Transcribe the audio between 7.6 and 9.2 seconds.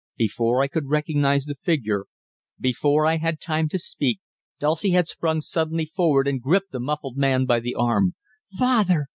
arm. "Father!"